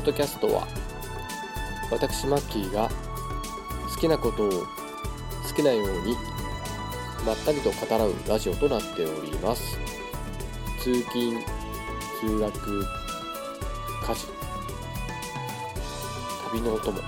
[0.00, 0.66] ポッドキャストは
[1.90, 2.88] 私マッキーが
[3.86, 4.66] 好きなことを好
[5.54, 6.16] きなように
[7.26, 9.76] まったりと語らうラジオとなっております。
[10.82, 11.38] 通勤
[12.18, 12.86] 通学
[14.06, 14.26] 家事
[16.50, 16.98] 旅のお供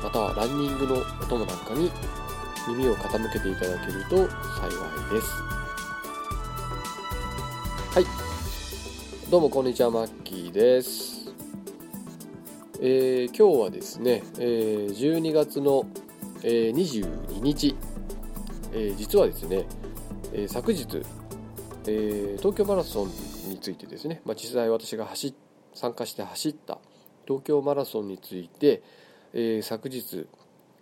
[0.00, 1.90] またはランニングのお供なんかに
[2.68, 5.26] 耳を傾けていただけると幸いです。
[7.92, 8.04] はい。
[9.28, 11.07] どうもこんにちはマッキーです。
[12.80, 15.84] えー、今日はですね、えー、12月の、
[16.44, 17.74] えー、22日、
[18.72, 19.66] えー、実はですね、
[20.32, 20.86] えー、昨日、
[21.88, 23.08] えー、東京マラソン
[23.50, 25.34] についてですね、まあ、実際私が走
[25.74, 26.78] 参加して走った
[27.26, 28.84] 東京マラソンについて、
[29.34, 30.28] えー、昨日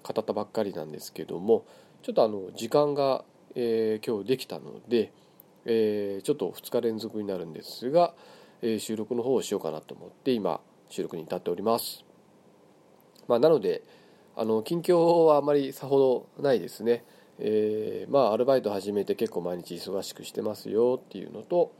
[0.02, 1.64] 語ったばっかりなんですけども
[2.02, 5.12] ちょっとあの時間が、えー、今日できたので、
[5.64, 8.12] えー、ちょっと2日連続になるんですが、
[8.60, 12.04] えー、収録の方をしようかなと思って今収録に至っております、
[13.28, 13.82] まあ、なので
[14.38, 17.04] あの近況はあまりさほどないですね。
[17.38, 21.72] えー、まあアルバイト始めて結構毎日忙しくしてますよっていうのと、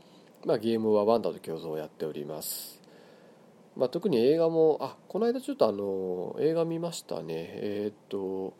[0.43, 2.81] まあ、ゲームはワンダと共存をやっております。
[3.75, 7.25] まあ、特に映画もあこの間ちょっとあの映画見ましたね。
[7.27, 8.55] えー、っと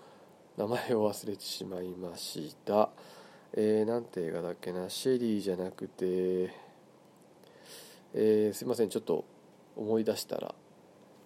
[0.57, 2.89] 名前を忘れてしまいました。
[3.53, 4.91] えー、なんて映画だっけな。
[4.91, 6.53] シェリーじゃなくて
[8.13, 8.89] えー、すいません。
[8.89, 9.25] ちょっと
[9.78, 10.53] 思い出したら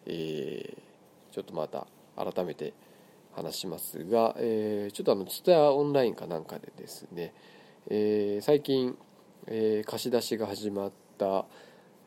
[0.05, 2.73] えー、ちょっとまた改めて
[3.35, 7.33] 話しますが、えー、ちょっとあのツタヤオンラインかなんかでですね、
[7.89, 8.97] えー、最近、
[9.47, 11.45] えー、貸し出しが始まった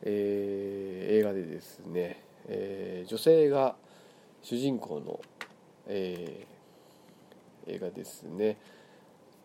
[0.06, 3.74] えー、映画でですね、えー、女性が
[4.42, 5.18] 主人公の、
[5.86, 8.58] えー、映画ですね、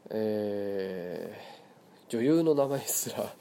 [0.09, 1.40] え
[2.09, 3.32] 女優の名前すら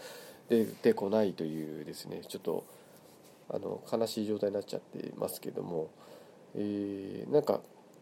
[0.48, 2.64] 出てこないというですねちょっと
[3.50, 5.90] あの悲しい状態になっちゃってますけども、
[6.54, 7.60] えーなんか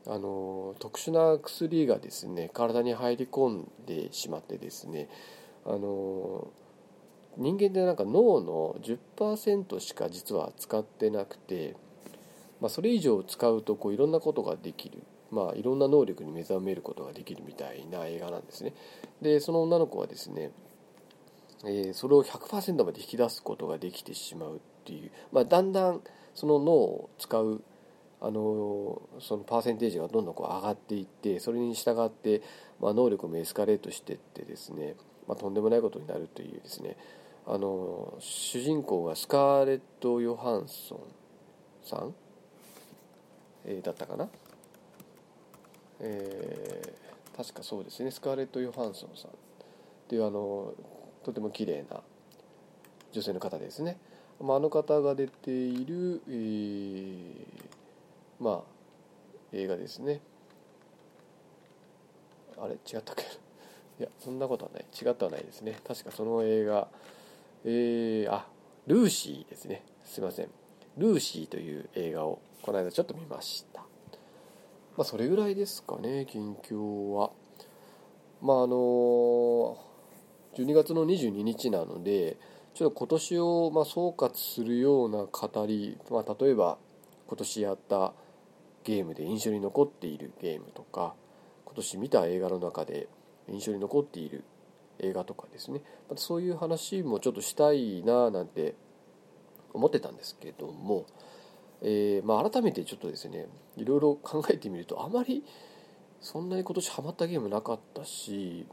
[0.09, 5.09] あの特殊な薬がですね体に入り込んでしまってですね
[5.65, 6.49] あの
[7.37, 11.77] 人間ってなんか脳の10%しか実は使ってなくて、
[12.61, 18.73] まあ、それ以上使うとこういろんなことができる、まあ、いろんな能力に目覚めることができるみたいな映画なんですね。
[19.21, 20.53] でその女の子はですね、
[21.65, 26.01] えー、それを100%まで引き出すことができてしまうっていう、まあ、だんだん
[26.35, 27.63] その脳を使う
[28.21, 32.43] あのそのパーセンテージがどんどんこう上がっていってそれに従って、
[32.81, 34.95] まあ、能力もエスカレートしていってですね、
[35.29, 36.97] まあ、とんでもないことになるというですね
[37.47, 41.01] あの主人公がスカーレット・ヨハンソン
[41.85, 42.15] さん、
[43.67, 44.29] えー、だったかな、
[46.01, 49.35] えー、確かそうですねスカーレット・ヨハンソンさんっ
[50.09, 50.73] ていうあの
[51.27, 52.03] とても綺麗な
[53.11, 53.99] 女性の方ですね、
[54.41, 57.35] まあ、あの方が出ている、えー、
[58.39, 58.77] まあ
[59.53, 60.21] 映画ですね。
[62.57, 62.75] あれ？
[62.75, 63.25] 違ったっけ？
[63.99, 64.85] いやそんなことはない。
[65.03, 65.81] 違ったはないですね。
[65.85, 66.89] 確かその映画
[67.65, 68.47] えー、あ
[68.87, 69.83] ルーシーですね。
[70.05, 70.51] すいません。
[70.97, 73.81] ルーシーという映画をこの間ちょっと見ました。
[73.81, 73.87] ま
[74.99, 77.33] あそれぐらいですかね近況は。
[78.41, 79.77] まああの
[80.57, 82.37] 12月の22日なので
[82.75, 86.79] ちょっと今年をま総括するような語り、まあ、例えば
[87.27, 88.13] 今年やった
[88.85, 91.15] ゲームで印象に残っているゲームとか
[91.65, 93.09] 今年見た映画の中で
[93.49, 94.45] 印象に残っている
[94.99, 95.83] 映画とかですね。
[96.09, 98.75] またそういう話もちょっとしたいななんて
[99.75, 101.07] 思ってたんですけども、
[101.83, 103.47] えー、まあ、改めてちょっとですね
[103.77, 105.45] いろいろ考えてみるとあまり
[106.21, 108.67] そんなに今年ハマったゲームなかったし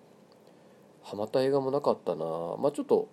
[1.04, 2.26] ハマった映画もなかったな。
[2.60, 3.08] まあちょっと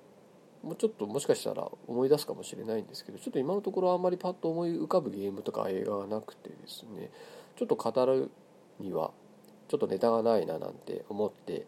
[0.62, 7.10] もうちょっともしかしたら思い出すかもしれないんですけどちょっと今のところあんまりパッと思い浮かぶゲームとか映画がなくてですね。
[7.56, 8.30] ちょっと語る
[8.78, 9.10] には
[9.68, 11.66] ちょっとネタがないななんて思って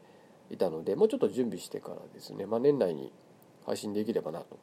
[0.51, 3.13] いたのでもうちょっと準備してからですね、まあ、年内に
[3.67, 4.59] 配信できればなと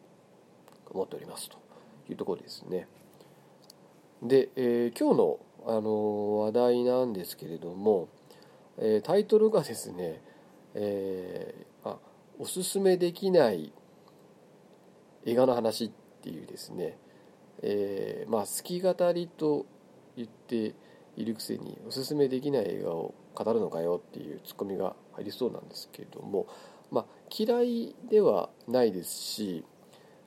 [0.92, 1.70] 思っておりますと。
[2.12, 2.88] いうところですね。
[4.22, 8.08] で、えー、今日の、あの話題なんですけれども、
[8.78, 10.22] えー、タイトルがですね、
[10.82, 11.98] えー、あ
[12.40, 13.74] おすすめできない
[15.26, 15.92] 映画の話っ
[16.22, 16.98] ていうですね、
[17.62, 19.66] えー、まあ好き語りと
[20.16, 20.74] 言って
[21.18, 26.48] いるくせにおすすめできない映画を語るのかよっていうツッコミが入りそうなんですけれども、
[26.92, 29.66] まあ、嫌いではないですし、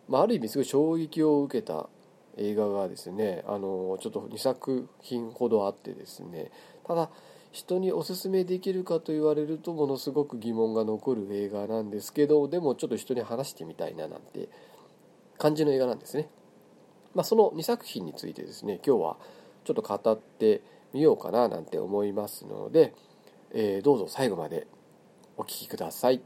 [0.09, 1.89] まあ、ある意味すごい衝撃を受けた
[2.37, 6.51] 映画がですねあのちょっと2作品ほどあってですね
[6.87, 7.11] ただ
[7.53, 14.49] 人におすすめできるかと言われるとものすごく疑問が残る映画なんですけどでもちょっと人に話してみたいななんて
[15.39, 16.29] 感じの映画なんですね
[17.15, 19.17] まあ、その2作品についてですね今日は
[19.65, 20.63] ちょっと語って
[20.95, 22.95] みようかななんて思いますので、
[23.53, 24.67] えー、どうぞ最後まで
[25.37, 26.21] お聴きください。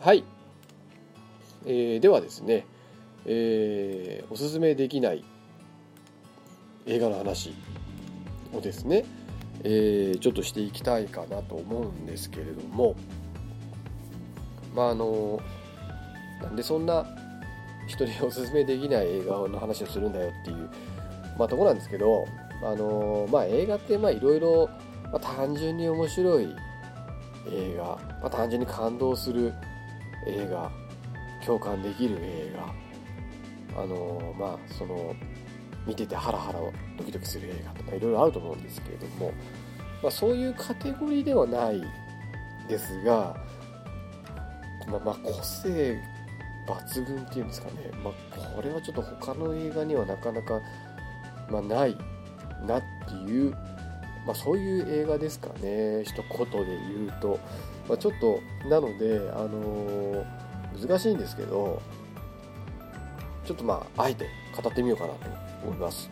[0.00, 0.24] はい、
[1.66, 2.64] えー、ではですね、
[3.26, 5.24] えー、おすすめできない
[6.86, 7.54] 映画の話
[8.52, 9.04] をですね、
[9.64, 12.96] えー、ちょっとしていきたいかなと思うんですけれども
[14.74, 15.40] まああの
[16.42, 17.06] なんでそんな
[17.86, 20.70] 人におすすめできない映画の話をするんだよっていう、
[21.38, 22.26] まあ、とこなんですけど
[22.62, 24.68] あのまあ映画ってまあいろいろ
[25.20, 26.54] 単純に面白い
[27.50, 29.52] 映画、まあ、単純に感動する
[30.26, 30.70] 映画
[31.44, 32.87] 共感できる映画
[33.76, 35.14] あのまあその
[35.86, 39.32] 見ててハラハラドキドキする映画とかいろいろあると思うんですけれども、
[40.02, 41.82] まあ、そういうカテゴリーではない
[42.68, 43.36] ですが、
[44.86, 45.98] まあ、まあ個性
[46.66, 50.60] 抜群っていうんですかね、まあ、これはちょっと他の映画にはなかなか、
[51.50, 51.96] まあ、ない
[52.66, 53.52] なっていう、
[54.26, 56.04] まあ、そういう映画ですかね。
[56.04, 57.40] 一言で言うと、
[57.88, 61.80] まあ、ちょっとなので、あのー、難しいんですけど
[63.48, 65.26] ちょっとまああえて語ってみようかなと
[65.64, 66.10] 思います。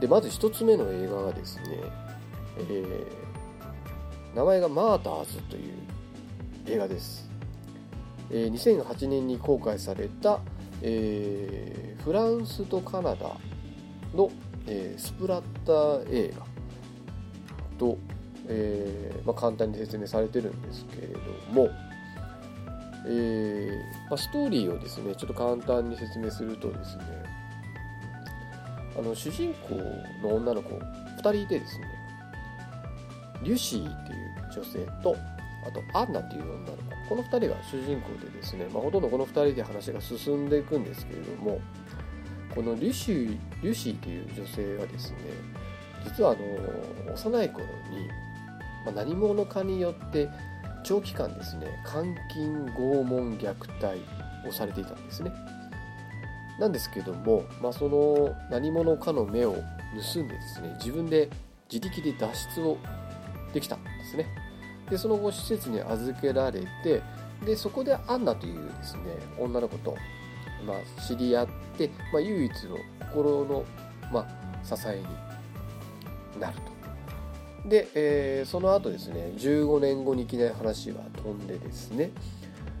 [0.00, 1.62] でまず1つ目の映画がですね、
[2.58, 5.74] えー、名前が「マーターズ」という
[6.66, 7.30] 映画です、
[8.30, 10.40] えー、2008年に公開された、
[10.82, 13.36] えー、フランスとカナダ
[14.12, 14.28] の、
[14.66, 16.44] え、スプラッター映画
[17.78, 17.96] と、
[18.48, 21.20] えまあ、簡単に説明されてるんですけれど
[21.52, 21.70] も、
[23.06, 27.04] えーまあ、ストーリーをですねちょっと簡単に説明するとですね
[28.96, 29.74] あの主人公
[30.22, 31.86] の女の子2人いてですね
[33.42, 35.16] リュシーっていう女性と
[35.64, 41.60] あとアンナっていう女の子この2人が主人公でですね、まあ、ほとんどこの2人で話が進んでいくんですけれども
[42.54, 45.18] このリュシーリュシーという女性はですね
[46.04, 46.34] 実はあ
[47.06, 48.08] の幼い頃に、
[48.84, 50.28] まあ、何者かによって
[50.84, 54.02] 長期間ですね監禁拷問虐待
[54.46, 55.32] をされていたんですね。
[56.58, 61.30] なんですけども、まあ、その何者かの目を盗んでですね自分で
[61.70, 62.78] 自力で脱出を
[63.52, 64.26] できたんですね。
[64.90, 67.02] でその後施設に預けられて
[67.44, 69.02] でそこでアンナというですね
[69.38, 69.96] 女の子と、
[70.66, 72.76] まあ、知り合って、まあ、唯一の
[73.08, 73.64] 心の、
[74.12, 74.26] ま、
[74.62, 74.96] 支え
[76.34, 76.71] になると。
[77.66, 82.10] で、えー、その後ですね15年後にいきなり話は飛んでですね。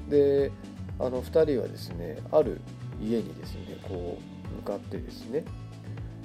[0.08, 0.50] で
[0.98, 2.60] あの2人はですねある
[3.00, 5.44] 家にですねこう向かってですね。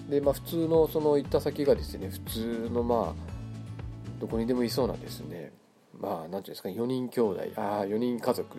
[0.10, 3.38] でまあ普通のその行った先がですね普通のまあ
[4.20, 5.52] どこにでもいそうなですね。
[6.00, 7.42] まあ何ていうんですか4人兄弟。
[7.56, 8.58] ああ4人家族。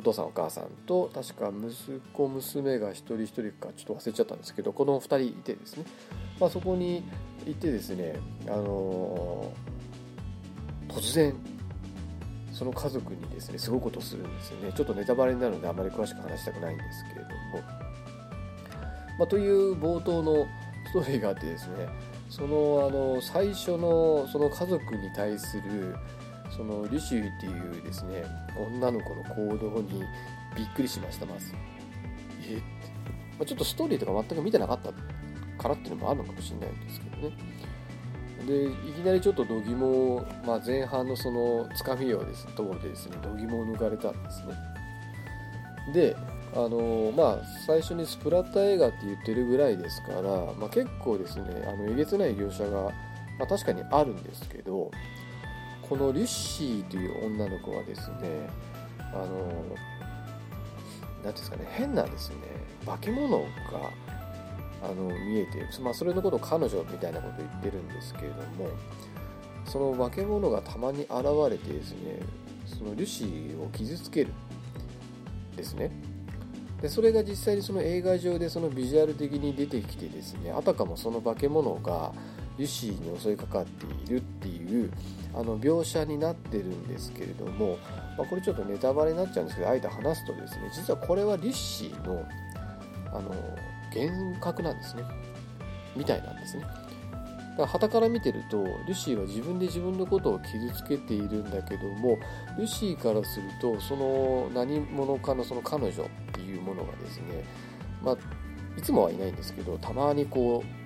[0.00, 5.84] お父さんお母さんと確か息子娘が1人1人かちょっと忘れちゃったんですけどこの2人いてですね、
[6.40, 7.04] まあ、そこに
[7.44, 11.34] 行ってですねあのー、突然
[12.50, 14.72] その家族にですねすごいことするんですよね。
[14.74, 17.34] ちょっとネタバレになるのであまり詳しく話したくないんですけれども、
[19.18, 20.46] まあ、という冒頭の
[20.86, 21.88] ストーリーがあってですね
[22.30, 25.94] そのあの最初のその家族に対する
[26.60, 28.22] そのリシューっていうですね
[28.54, 30.04] 女の子の行動に
[30.54, 31.54] びっくりしましたまず。
[32.46, 32.56] え？
[32.56, 32.62] って、
[33.38, 37.34] ま、ちょっとストーリーとか全く見てなかったからっていうのもあるのかもしれないんですけどね。
[38.46, 44.54] でいきなりちょっと度肝まあ、前半のそのつかみをですところでですね度肝を抜かれたんですね。
[45.94, 46.16] で
[46.54, 50.22] あのまあ最初にスプラッタ映画って言ってるぐらいですから、
[50.58, 52.90] まあ、結構ですねあのえげつない描写が、
[53.38, 54.90] まあ、確かにあるんですけど
[55.90, 58.48] このリュッシーという女の子はですね
[59.12, 59.76] あの
[61.24, 62.36] 何ですかね変なですね
[62.86, 63.46] 化け物が
[64.82, 68.70] あの見えてまあ、それのことを彼女みたいなことを言ってるんですけれども
[69.66, 71.10] その化け物がたまに現
[71.50, 72.20] れてですね
[72.64, 74.32] そのリュシーを傷つける
[75.56, 75.90] ですね。
[76.80, 82.12] でそれが実際にその映画上でそのビジュアル的に出てきてですねあたかもその化け物が
[82.60, 84.92] リュシーに襲いかかっているっていう
[85.34, 87.78] あの描写になってるんですけれども、
[88.18, 92.22] まあ、これちょっとネタバレになっちゃうんですけどあえて話すとですね実はこれはリッシーの
[93.12, 93.30] あの
[93.92, 95.02] 幻覚なんですね。
[95.96, 96.64] みたいなんですね。
[97.58, 102.16] だからから見てるとルシーは自分で自分のことを傷つけているんだけども
[102.56, 107.44] ルシーからするとその何者かのその彼女っていうものがですね、
[108.02, 108.16] まあ、
[108.78, 110.79] いつもはいないんですけどたまにこう、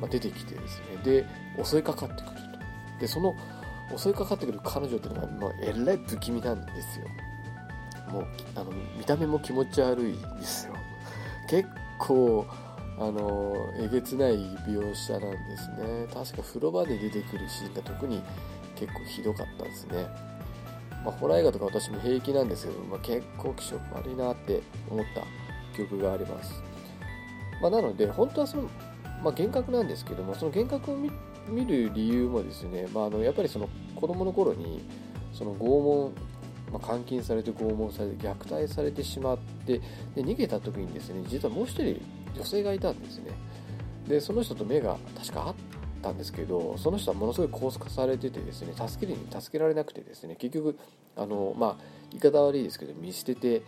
[0.00, 1.02] ま、出てきてですね。
[1.04, 1.26] で
[1.64, 3.00] 襲いかかってくると。
[3.00, 3.34] でその
[3.96, 7.06] 襲いかかってくる彼女っていうのが、まあ、えらい不気味なんですよ。
[8.12, 8.26] もう
[8.56, 10.74] あの見た目も気持ち悪いんですよ。
[11.48, 12.46] 結構
[12.98, 16.06] あのえげつない描写なんですね。
[16.12, 18.22] 確か風呂場で出てくるシーンが特に
[18.76, 20.30] 結構ひどかったですね。
[21.04, 25.22] まあ、ホラー映画とか私も平気なんですけど、まあ、結構気色悪いなって思った
[25.74, 26.62] 記憶があります、
[27.62, 28.68] まあ、なので本当はその、
[29.22, 34.82] まあ、幻覚なんですけどもその幻覚を見る理由もですね、まあ、あのやっぱりその子供の頃に
[35.32, 36.12] その拷問
[36.72, 39.78] まあ、監禁されて拷問されて虐待されてしまって
[40.14, 42.00] で逃げた時にですね実はもう一人
[42.34, 43.32] 女性がいたんですね。
[44.06, 45.54] でその人と目が確かあっ
[46.02, 50.78] たんですけどその人はものすごい拘束されててですね助けるに助けられなくてですね結局
[51.16, 53.62] あのまあ言い方悪いですけど見捨てて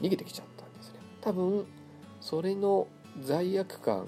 [0.00, 0.98] 逃げてきちゃったんですね。
[1.20, 1.66] 多分
[2.20, 2.86] それの
[3.20, 4.06] 罪悪感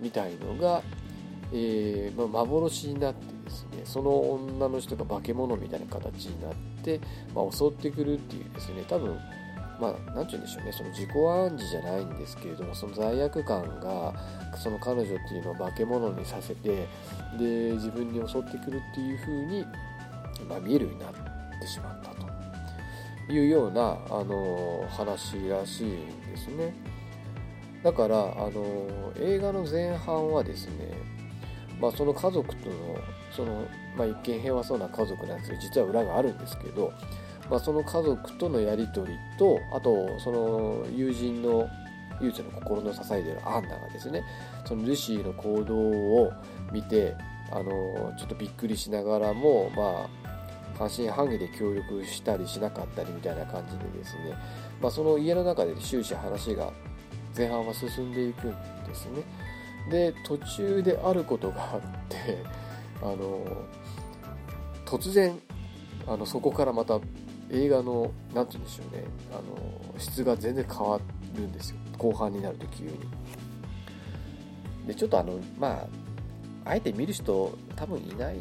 [0.00, 0.82] みたいのが、
[1.52, 7.00] えーまあ、幻になってですねその女の人が化け物みたいな形になって、
[7.34, 9.18] まあ、襲ってくるっていうですね多分
[9.80, 14.14] まあ何て言うんでしょうねその自己暗示じゃないんですけれどもその罪悪感が
[14.56, 16.86] その彼女っていうのを化け物にさせて
[17.38, 19.64] で自分に襲ってくるっていう風に、
[20.48, 21.12] まあ、見えるようになっ
[21.60, 26.95] てしまったというようなあの話らしいんですね。
[27.86, 30.90] だからあの映画の前半はですね、
[31.80, 32.74] まあ、その家族との
[33.30, 33.64] その、
[33.96, 36.92] まあ、一見平和そうな家族なんですけど実は裏があるんですけど
[37.48, 41.68] まあ、その家族とのやり取りとあとその友人の
[42.20, 44.24] 唯一の心の支えであるアンナがですね
[44.64, 46.32] そのルシーの行動を
[46.72, 47.14] 見て
[47.52, 54.34] あのちょっとびっくりしながらもまあ半信半疑で協力したりしなかったりみたいな感じでですね、
[54.80, 56.72] まあ、その家の中で終始話が
[57.36, 58.50] 前半は進んでいくん
[58.86, 59.22] ですね。
[59.90, 62.42] で途中であることがあって
[63.02, 63.46] あの
[64.84, 65.38] 突然
[66.06, 66.98] あのそこからまた
[67.50, 69.04] 映画の何て言うんでしょうね。
[69.32, 71.00] あの質が全然変わ
[71.34, 71.76] るんですよ。
[71.98, 72.92] 後半になると急に。
[74.86, 75.86] でちょっとあのま
[76.64, 78.36] ああえて見る人多分いない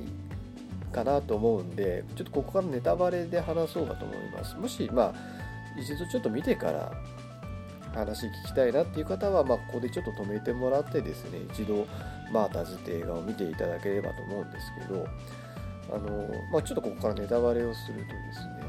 [0.91, 4.55] かなと思うんでちょっとここからネタバレで話そうかと思います。
[4.55, 5.13] もしまあ
[5.79, 6.91] 一度ちょっと見てから
[7.95, 11.87] 話聞きたいなっていう方は、まあ、ここでちょっと止めてもらってですね一度
[12.31, 15.07] マーターズって映画を見ていただければと思うんですけど
[15.91, 18.65] あの、まあ、ちょっとここからネタバレをするとですね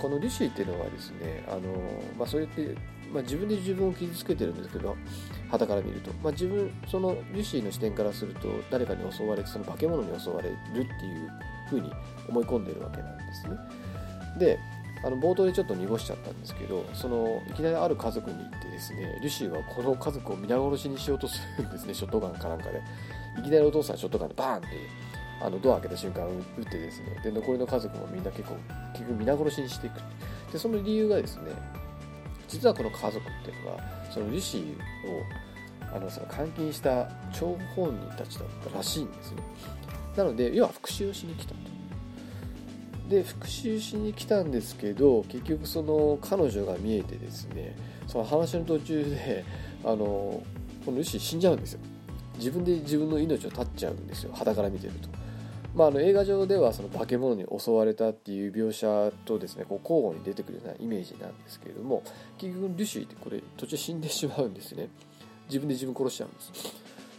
[0.00, 1.60] このリシーっていうのはですねあの、
[2.18, 2.76] まあ、そうやって、
[3.12, 4.96] まあ、自分で自分を傷つけてるんですけど
[5.50, 11.30] 旗から見ると、まあ、自分そのリシーの視点からすると誰かに襲われてその化け物に襲われるっていう
[11.70, 11.92] ふうに
[12.28, 13.56] 思い込んでるわけなんですね。
[14.38, 14.58] で
[15.04, 22.80] あの冒頭でちょっと濁しちゃったんですけどそのいきなりある家族に行ってですねリシーはこの家族を皆殺しにしようとするんですね ショットガンかなんかで。
[23.36, 24.68] いきなりお父さんショットガンでバーンって
[25.42, 27.20] あのドア開けた瞬間撃ってですね。
[27.22, 28.56] で残りの家族もみんな結構
[28.92, 29.94] 結局皆殺しにしていく
[30.52, 31.50] でその理由がですね
[32.48, 33.80] 実はこの家族っていうのは
[34.10, 34.72] そのリシー
[35.10, 39.42] をあのその監禁した張本人たちだったらしいんですね。
[40.16, 41.56] なので要は復讐をしに来たと。
[43.08, 49.44] で復讐しに来たんですけど結局その彼女が見えてですねその話の途中で
[49.84, 50.42] あの
[50.84, 51.80] このリシー死んじゃうんですよ。
[52.36, 54.32] 自分で自分の命を絶っちゃうんですよ。
[54.34, 55.08] 肌から見てると。
[55.74, 62.02] まあ、あの映画上ではその化け物に襲われたっていう描写とですねこう交互に出てくるようなイメージなんですけれども
[62.38, 64.88] 結局ルシーってこれ途中死んでしまうんですね。
[65.48, 66.52] 自分で自分殺しちゃうんです。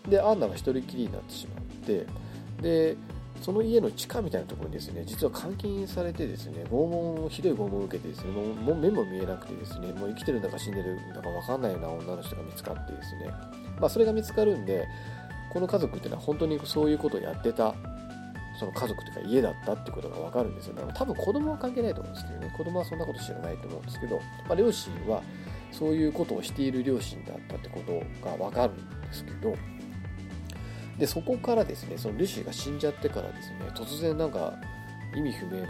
[0.10, 2.06] でアンナは一人きりになってしまって
[2.62, 2.96] で
[3.42, 13.28] その家の地下みたいなところにですね実は監禁されてですね拷問をひどい拷問を受けてですねもう目も見えなくてですねもう生きてるんだか死んでるんだか分かんないような女の人が見つかってですね
[13.80, 14.88] まあそれが見つかるんで
[15.54, 17.76] この家族っていうのは本当にそういうことをやってた
[18.60, 25.22] その家族というか家だったってことが分かるんですよ、ね、多分子供は関係ないと思うんですけどね子供はそんなこと知らないと思うんですけど、まあ、両親は
[25.72, 29.56] そういうことをしている両親だったってことが分かるんですけど
[30.98, 34.54] でそこからですねそのルシーが死んじゃってからですね突然なんか
[35.16, 35.68] 意味不明な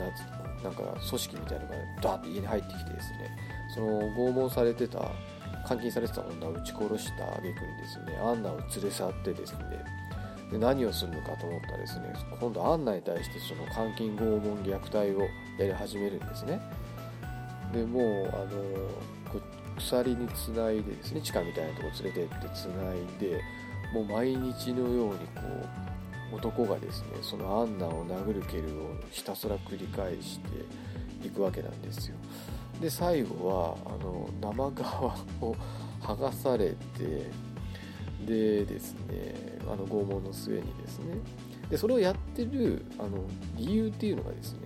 [0.63, 3.37] なんか組織みたいなのがダーッと家に入ってきてですね
[3.73, 5.11] その拷問されてた
[5.67, 9.59] 監禁されてた女を撃ち殺した挙句にですねアンナを連れ去ってですね
[10.51, 15.21] で何をするのかと思ったらですね今度アンナに対してその監禁拷問虐待を
[15.59, 16.61] やり始めるんですね。
[17.73, 18.95] でもうあの
[19.77, 23.41] 鎖につないでですね地下みたいなとこ連れてってつないで
[23.95, 25.41] もう毎日のようにこ
[26.33, 32.17] う男がですねそのアンナを殴る蹴るをひたすら繰り返していくわけなんですよ。
[32.81, 35.55] で最後はあの生側を
[36.01, 37.31] 剥がされて
[38.27, 39.33] でですね
[39.65, 41.15] あの拷問の末にですね。
[41.69, 43.23] でそれをやってるあの
[43.55, 44.59] 理由っていうのがですね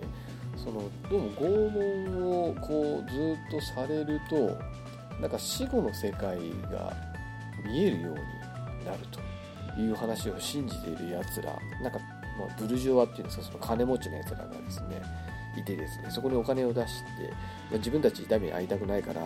[0.57, 1.69] そのどうも拷
[2.09, 4.57] 問をこうずっとされると
[5.21, 6.39] なんか死後の世界
[6.71, 6.97] が
[7.63, 8.38] 見えるように
[8.85, 11.99] なるという話を信じているやつらなんか、
[12.37, 15.01] まあ、ブルジョワっていうんですかその金持ちのやつらがですね
[15.57, 17.07] いてですねそこにお金を出して、
[17.69, 19.21] まあ、自分たち痛みに会いたくないから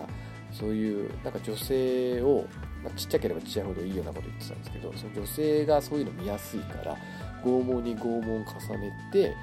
[0.51, 2.45] そういうなんか女性を、
[2.83, 6.97] まあ、ちっちゃければちっちゃいほどいいようなこと言ってたんですけどその女性がそういうの見やすいから
[7.43, 9.35] 拷問に拷問を重ねて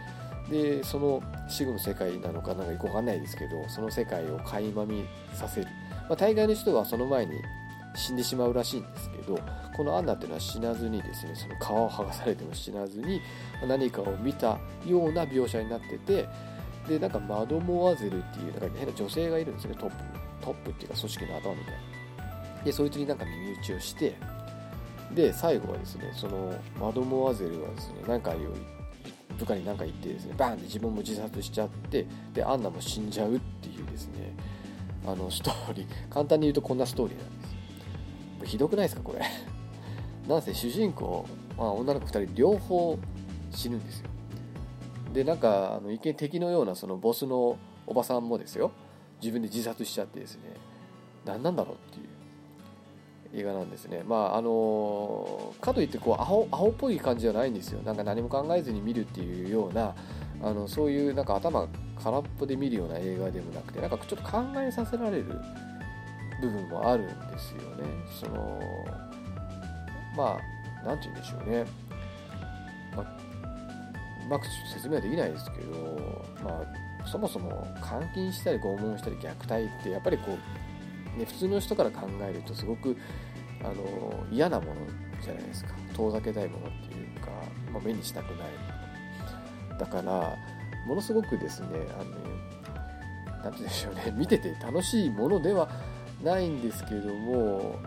[0.50, 5.68] でその死後の世界なのかなんかよくわかんないですけどその世界を垣間見させる、
[6.08, 7.40] まあ、大概の人はその前に
[7.94, 9.38] 死んでしまうらしいんですけど
[9.76, 13.20] このアンナっていうのは死なずにですねその皮を剥がされても死なずに
[13.66, 16.28] 何かを見たような描写になってて
[16.88, 19.96] でなんかマドモアゼルっていうなんか変な女性がいるんですよねトップ
[20.40, 22.64] トップっていうか組織の頭みたいな。
[22.64, 24.14] でそいつになんか耳打ちをして
[25.14, 28.34] で最後はですねそのマドモアゼルはですね何か
[29.38, 34.34] 部下に何か言ってですねバーンって自分も自殺しちゃってでアンナも死んじゃうっていうですね
[35.06, 35.86] あのストーリー。
[36.10, 37.29] 簡単に言うとこんなストーリーなんで
[38.44, 39.20] ひどくないですかこれ。
[40.28, 42.98] なんせ主人公、まあ、女の子2人両方
[43.50, 44.08] 死ぬんですよ。
[45.12, 48.70] でなんかあの一見敵のようなそのボスのおばさんもですよ。
[49.20, 50.54] 自分で自殺しちゃってですね。
[51.24, 52.20] 何なんだろうっていう。
[53.32, 54.02] 映画なんですね。
[54.06, 57.80] まああのかといってこうアホアホっぽい感じじゃないんですよ。
[57.82, 59.94] なんか何も考えずに見るっていうような
[60.42, 61.68] あのそういうなんか頭
[62.02, 65.40] 空っぽで見るような映画でもなくてなんかちょっと考えさせられる
[66.40, 67.84] 部分もあるんですよね。
[68.20, 68.60] その
[70.16, 71.64] まあ何て言うんでしょうね、
[72.96, 73.18] まあ、
[74.26, 80.36] うまく説明はできないですけどまあそもそも監禁したり拷問したり虐待ってやっぱりこ
[81.16, 82.96] う、ね、普通の人から考えるとすごく
[83.62, 84.74] あの嫌なもの
[85.22, 85.72] じゃないですか。
[85.94, 87.30] 遠ざけたいものっていうか、
[87.72, 88.44] まあ、目にしたくないも
[89.72, 89.78] の。
[89.78, 90.36] だから
[90.86, 92.10] ものすごくですねあの
[93.42, 94.14] 何て言うんでしょうね。
[94.16, 95.68] 見てて楽しいものでは
[96.22, 97.78] ないんですけども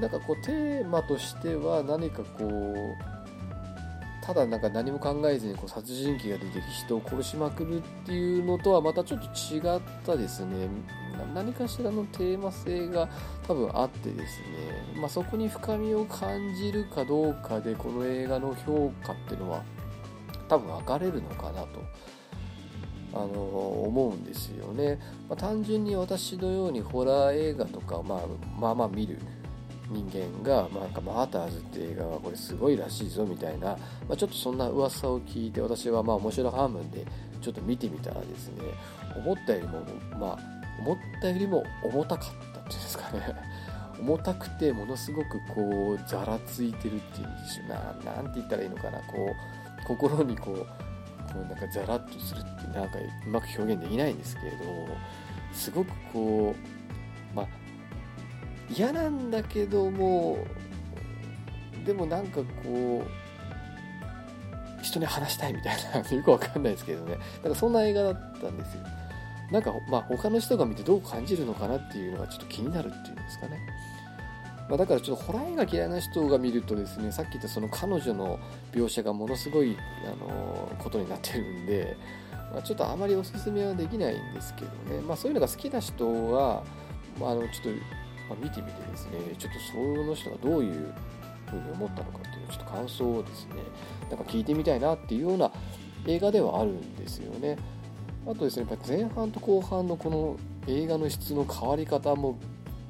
[0.00, 10.68] なんかこうテーマとしては何かこうただなんか何も考えずにこう殺人鬼が出てき人を殺しまくるっていうのとはまたちょっと違ったですね。
[11.34, 13.08] 何かしらのテーマ性が
[13.46, 19.62] 多分あってですね、まあ、そこに深みを感じるかどうかでこの映画の評価っていうのは
[20.48, 21.82] 多分分かれるのかなと
[23.12, 23.26] あの
[23.86, 28.20] 思うんですよね、まあ、単純に私のようにホラー映画とか、まあ、
[28.58, 29.18] まあまあ見る
[29.88, 33.70] 人間が、まあ、なんかマーターズって映画がこれすごいらしいぞみたいな、
[34.08, 37.04] まあ、ちょっとそんな噂を聞いて私はまあ面白半分で
[37.40, 38.62] ちょっと見てみたらですね
[39.16, 39.82] 思ったよりも
[40.18, 43.20] まあ思ったよりも重たかったっていうんですかね。
[44.00, 47.68] 重たくてものすごくこうざらついてるっていうんでしょう。
[47.68, 48.98] ななんて言ったらいいのかな。
[49.00, 50.66] こう心にこう
[51.32, 54.58] こうなんかザラッとするってなんかうまく表現できないんですけれど
[55.52, 56.54] すごくこ
[57.32, 57.46] うまあ
[58.68, 60.38] 嫌なんだけども
[61.84, 67.18] でもなんかこう人に話したいみたいなよくわかんないですけどね。
[67.42, 68.82] なんかそんな映画だったんですよ。
[69.52, 73.58] なんかまあ他の人が見てどう感じるのかなっていうのがちょっと気になるっていうんですかね、
[74.70, 78.38] まあ、だからちょっとホラー映画嫌いな人が見るとですねさっき言ったその彼女の
[78.72, 81.96] 描写がものすごいあのことになってるんで、
[82.52, 86.62] まあ、ちょっとあまりおすすめはできないんですけどね、まあ、そういうのが好きな人は、
[87.18, 90.94] まあ、あのちょっとまあ、見てみてですねちょっとその人がどういう
[91.46, 93.54] ふうに思ったのかっていうちょっと感想をですね
[94.08, 95.50] なんか聞いてみたいなっていうような
[96.06, 97.58] 映画ではあるんですよね。
[98.26, 102.38] あとですねやっぱ前半と後半のこの映画の質の変わり方も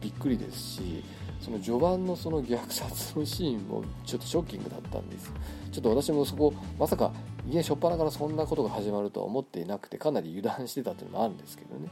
[0.00, 1.04] びっくりですし
[1.40, 5.32] その序盤のその虐殺のシーンもちょっとショッキングだったんです。
[5.72, 7.12] ちょっと私もそこまさか
[7.46, 11.88] いきなり初っ端からそんなことが始まるとは思っていなくてかなり油断してたっていうのもあるんですけどね。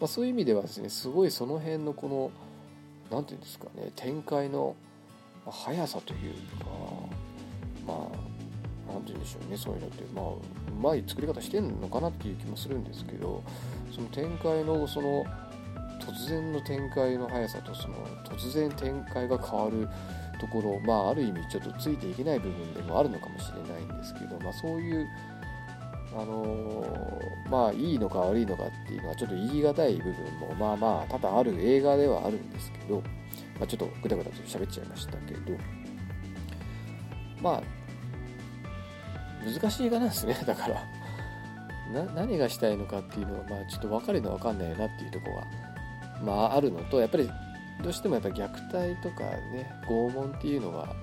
[0.00, 2.30] まあ、そういう意味ではですねすごいその辺のこの
[3.10, 4.74] 何て言うんですかね展開の
[5.48, 6.66] 速さというか
[7.86, 7.96] まあ
[8.92, 10.04] 何て言うんでしょうねそういうのって。
[10.14, 10.24] まあ
[10.82, 13.44] うまい作り方してんのかなっていう気もするんですけど
[13.94, 15.24] その展開のその
[16.06, 19.88] 突然の展開の速さとその突然展開が変わる
[20.40, 25.06] ところまあある意味ちょっとついていけない部分でもあるのかもしれないんですけど、まあ、そういう
[26.14, 26.84] あの、
[27.48, 33.00] まあいいのか悪いのかっていうのはちょっと言い難い部分もまあまあ多々ある映画ではあるんですけど、
[33.58, 35.40] まあ、ちょっとぐだぐだと喋っちゃいましたけど
[37.40, 37.62] まあ
[39.44, 41.02] 難しい映画なんですねだから。
[42.14, 45.46] 何がしたいのかっていうのはまあちょっと分かるのは分かんないなっていうとこが
[46.24, 47.30] まああるのとやっぱり
[47.82, 50.94] どうしてもやっぱ虐待とかね拷問っていうのは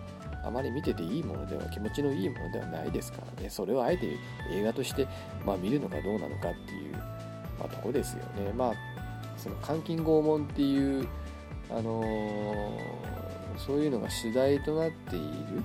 [0.44, 3.50] あまり見てていいものでは気持ちのいいものではないですからね。
[3.50, 4.18] それをあえて
[4.52, 5.08] 映画として、
[5.46, 6.94] まあ、見るのかどうなのかっていう、
[7.60, 8.54] まあ、とこですよね。
[8.56, 8.74] まあ
[9.38, 11.08] その監禁拷問っていう
[11.70, 15.64] あのー、そういうのが主題となっている、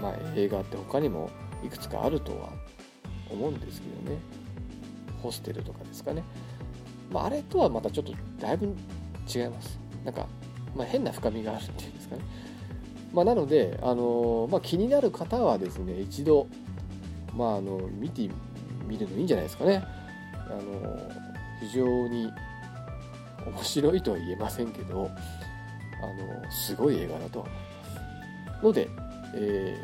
[0.00, 1.30] まあ、映画って他にも
[1.64, 2.50] いくつかあるとは
[3.30, 4.18] 思うんですけどね。
[5.22, 6.22] ホステルとかですかね、
[7.10, 8.66] まあ、あれとはまたちょっとだいぶ
[9.34, 9.78] 違います。
[10.04, 10.26] なんか、
[10.76, 12.22] まあ、変な深みがあるっていうんですかね。
[13.12, 16.46] まあ、なので、あのまあ、気になる方はですね一度、
[17.34, 18.28] まあ、あの見て
[18.86, 19.82] みるのいいんじゃないですかね、
[20.46, 20.98] あの
[21.60, 22.30] 非常に
[23.46, 25.10] 面白いとは言えませんけど
[26.02, 27.58] あのすごい映画だと思いま
[28.60, 28.64] す。
[28.64, 28.88] ので、
[29.34, 29.76] え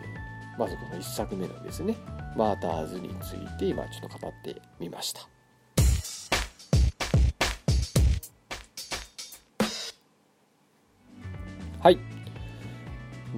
[0.56, 1.96] ー、まずこの1作目のですね
[2.36, 5.33] マーターズについて今ちょっと語ってみました。
[11.84, 11.98] はい。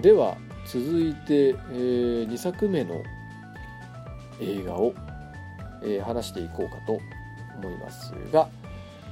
[0.00, 3.02] では続いて、えー、2作目の
[4.40, 4.94] 映画を、
[5.82, 7.00] えー、話していこうかと
[7.56, 8.48] 思いますが、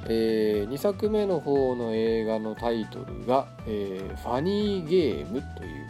[0.04, 5.86] えー、2作目の方の映画のタイトルが、えー、ファニーゲームという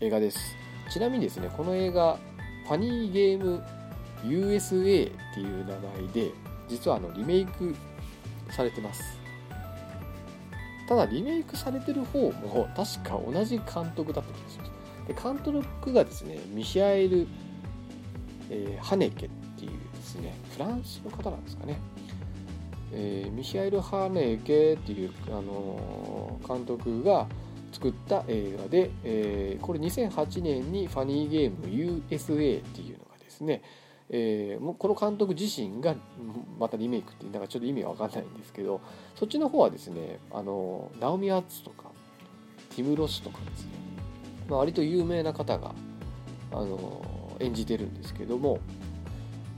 [0.00, 0.38] 映画です。
[0.90, 2.18] ちなみにですねこの映画
[2.68, 3.62] ファニーゲーム
[4.24, 6.32] USA っていう名前で
[6.68, 7.74] 実はあのリメイク
[8.50, 9.23] されてます。
[10.88, 14.70] ただリメイクされてる方も確か同じ監督だった気がします。
[15.08, 17.26] で監督がですねミシャエル、
[18.50, 21.78] えー、ハネケっていうですねフランスの方なんですかね。
[22.96, 27.26] えー、ミシャエル・ハネケっていう、あのー、監督が
[27.72, 33.62] 作った映画で、えー、これ2008年にファニーゲーム USA っていうのがですね、
[34.10, 35.94] えー、この監督自身が
[36.58, 38.80] またリメイクってなんかちょっと意味が分かんないんですけど
[39.14, 41.84] そっちの方はですねあのナオミ・ワッツとか
[42.76, 43.70] ティム・ロスとかですね、
[44.48, 45.74] まあ、割と有名な方が
[46.52, 47.02] あの
[47.40, 48.60] 演じてるんですけども、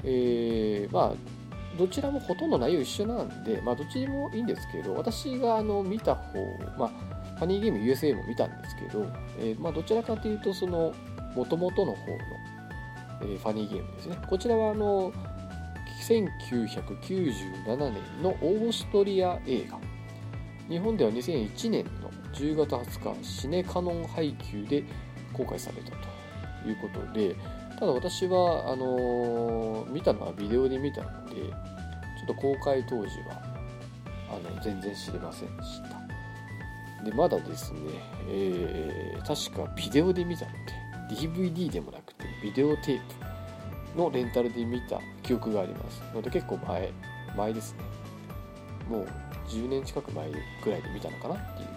[0.05, 1.37] えー、まあ
[1.77, 6.39] どちらもほとんど内容一緒なんで、まあ、どっちでもいいんですけど、私があの見た方、
[6.79, 6.89] まあ、
[7.37, 9.07] ファニーゲーム USA も見たんですけど、
[9.39, 10.95] えー、まあ、どちらかというと、その、
[11.35, 12.19] もともとの方の、
[13.23, 14.19] えー、ファニーゲームですね。
[14.29, 15.13] こちらは、あの、
[16.09, 19.79] 1997年のオーストリア映画。
[20.69, 24.85] 日本では2001年の10月20日、シネカノン配給で
[25.33, 27.37] 公開されたということで、
[27.79, 31.51] ただ私はあのー、見たのはビデオで見たのでちょ
[32.25, 33.43] っと公開当時は
[34.31, 37.81] あの全然知りませんでしたでまだですね、
[38.29, 43.01] えー、確かビデオで見たので DVD でもなくてビデオテー
[43.95, 46.93] プのレンタルで見た記憶がありますので結構前
[47.37, 47.79] 前ですね
[48.89, 49.09] もう
[49.49, 51.77] 10年近く前ぐらいで見たのかなっていう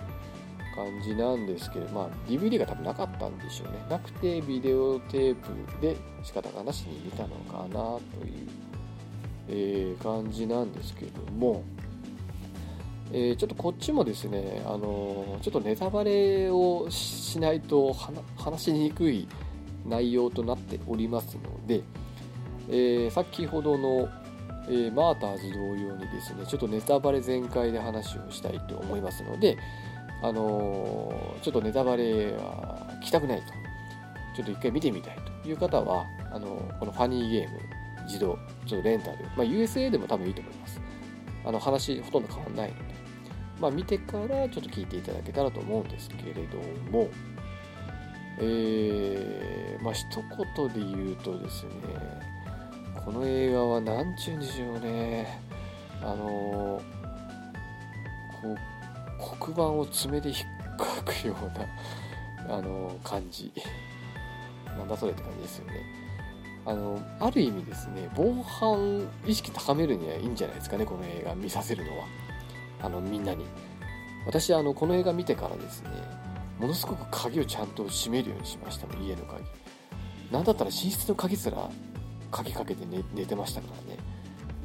[0.75, 3.79] 感じなんですけど、まあ、DVD が多分なかったんでしょうね。
[3.89, 8.47] なくて、ビデオテープで仕方がなしに見たのかなという、
[9.49, 11.63] えー、感じなんですけども、
[13.11, 17.93] えー、ちょっとこっちもですね、あのー、ちょっとネタバレをしないと
[18.37, 19.27] 話しにくい
[19.85, 21.81] 内容となっておりますので、
[22.69, 24.09] えー、先ほどの、
[24.71, 29.57] えマーターズ同様にですね、ちょっとネタバレ全開で話をしたいと思いますので、
[30.21, 33.45] あのー、ちょっとネタバレは聞きたくないと、
[34.35, 37.59] ちょっと一回見てみたいという方は、あのー、このファニーゲーム、
[38.05, 40.81] 自動、ちょっとレンタル、まあ、USA でも多分いいと思います。
[41.45, 42.83] あの話、ほとんど変わんないので、
[43.59, 46.57] まあ、見てからちょっと聞いていただけたらと思うんですけれど
[46.91, 47.09] も、
[48.39, 50.05] えー、まあ、一
[50.55, 51.71] 言で言うとですね、
[53.05, 55.41] この映画は何ちゅうんでしょうね、
[56.01, 56.81] あの、
[58.41, 58.57] こう
[59.39, 60.37] 黒板を爪で引っ
[60.77, 63.51] かくようなあの感じ。
[64.77, 65.73] なんだそれって感じですよね。
[66.65, 72.05] あのある意味ですね防犯意識高めるにはいいんじゃないですかねこの映画見させるのは。
[72.81, 73.45] あのみんなに。
[74.25, 75.89] 私あのこの映画見てからですね
[76.59, 79.43] ものすごく鍵をちゃんと閉めるようにしましたもん家の鍵。
[80.31, 81.69] なんだったら寝室の鍵すら
[82.29, 83.99] 鍵かけて寝寝てましたからね。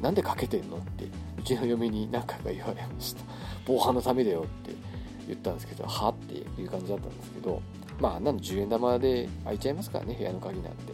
[0.01, 1.05] なんでかけてんのって
[1.39, 3.23] うちの嫁に何回か言われました
[3.65, 4.75] 防犯のためだよって
[5.27, 7.61] 言ったんですけどはっていう感じだったんですけど
[7.99, 10.93] まああんなの10円玉で開いちゃいますからね部屋の鍵なんて。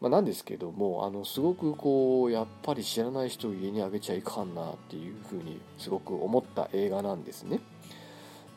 [0.00, 7.60] まあ、なんですけどもあのすごくこうやっぱり知らない人を家にあげちゃいかんなっていうふうにすごく思った映画なんですね。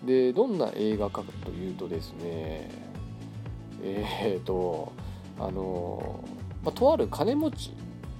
[0.03, 2.69] でどんな映画かというとですね
[3.83, 4.91] えっ、ー、と
[5.39, 6.23] あの、
[6.63, 7.73] まあ、とある金持ち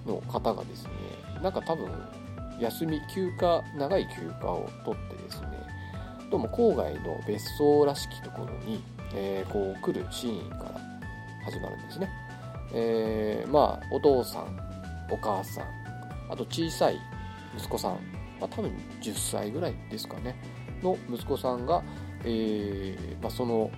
[0.05, 0.91] の方がですね
[1.43, 1.89] なんか多分
[2.59, 5.47] 休み休暇長い休暇を取ってですね
[6.31, 8.81] どうも郊外の別荘らしきところに、
[9.13, 10.81] えー、こう来るシーンから
[11.43, 12.09] 始まるんですね、
[12.73, 14.59] えー、まあお父さん
[15.11, 15.65] お母さん
[16.29, 16.99] あと小さい
[17.57, 17.91] 息子さん、
[18.39, 20.35] まあ、多分10歳ぐらいですかね。
[20.83, 21.83] の息子さんが、
[22.23, 23.71] えーまあ、その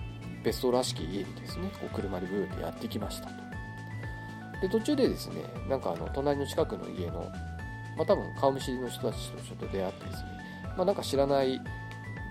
[0.44, 3.48] 別荘らしき家にですねこう車でブーってやってきましたと。
[4.60, 5.36] で途中でですね
[5.68, 7.30] なんかあの隣の近くの家の
[7.96, 10.28] まあ多分顔見知りの人たちとちょっと出会ってですね
[10.76, 11.60] まあなんか知らない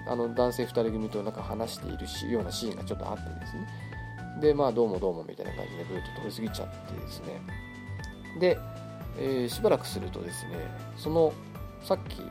[0.08, 3.68] あの男性2人組となんか話しているしようなシーンがちょっとあってですね。
[4.42, 7.42] でまあどうもどうもみたいな感じでブーと通り過ぎちゃってですね。
[8.40, 8.60] で、
[9.18, 10.52] えー、しばらくするとですね
[10.96, 11.34] その
[11.82, 12.22] さっき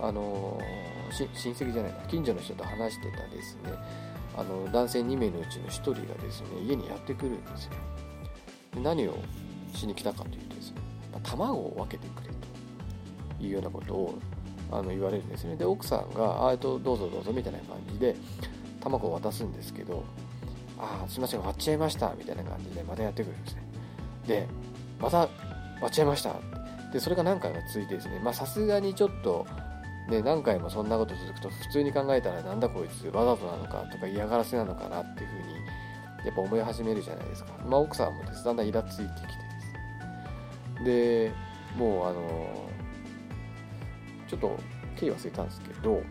[0.00, 3.72] あのー、親戚じゃないな近所の人と話してたですね。
[4.36, 7.72] あの男性2名のうちの1人がですね家にやってくるんですよ。
[8.74, 9.16] で何を
[9.74, 10.76] しに来たかというとですね
[11.24, 12.28] 卵を分けてくれ
[13.38, 14.18] というようなことを
[14.70, 15.56] あの言われるんですね。
[15.56, 18.14] で奥さんが「あとどうぞどうぞ」みたいな感じで
[18.80, 20.04] 卵を渡すんですけど
[20.78, 23.62] 「ああすいません割っちゃいました」みたいな感じでまたやってくるんですね。
[24.26, 24.46] で
[25.00, 25.30] また割
[25.86, 26.36] っちゃいました
[26.92, 29.46] でそれが何回か続いてですねまさすがにちょっと
[30.08, 35.54] ね、何回もそんなこと続くと普通に考えたらなんだこいつわざとなのかとか嫌がらせなのかなっていうふうに
[36.24, 38.42] やっぱ思い始めるじゃないですか、まあ、奥さんもです。
[38.42, 39.34] だんだんイラついてきてで
[40.78, 40.84] す。
[40.84, 41.32] で
[41.76, 42.70] もうあの
[44.28, 44.58] ちょっと
[44.96, 46.02] 経緯忘れたんですけど、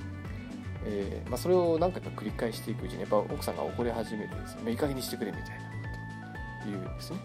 [0.86, 5.60] えーまあ、それを何回か繰り返していくうちにやっぱ奥さんが怒り始めてですねいい加減にしてくれみたいなこ
[6.64, 7.20] と言うんですね。